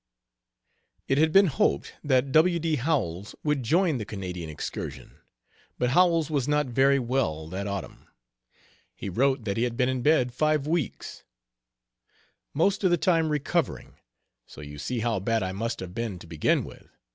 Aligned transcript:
It 1.07 1.19
had 1.19 1.31
been 1.31 1.45
hoped 1.45 1.93
that 2.03 2.31
W. 2.31 2.57
D. 2.57 2.77
Howells 2.77 3.35
would 3.43 3.61
join 3.61 3.99
the 3.99 4.03
Canadian 4.03 4.49
excursion, 4.49 5.19
but 5.77 5.91
Howells 5.91 6.27
was 6.31 6.47
not 6.47 6.65
very 6.65 6.97
well 6.97 7.47
that 7.49 7.67
autumn. 7.67 8.07
He 8.95 9.09
wrote 9.09 9.43
that 9.43 9.57
he 9.57 9.63
had 9.63 9.77
been 9.77 9.89
in 9.89 10.01
bed 10.01 10.33
five 10.33 10.65
weeks, 10.65 11.23
"most 12.51 12.83
of 12.83 12.89
the 12.89 12.97
time 12.97 13.29
recovering; 13.29 13.93
so 14.47 14.59
you 14.61 14.79
see 14.79 15.01
how 15.01 15.19
bad 15.19 15.43
I 15.43 15.51
must 15.51 15.79
have 15.81 15.93
been 15.93 16.17
to 16.17 16.25
begin 16.25 16.63
with. 16.63 16.89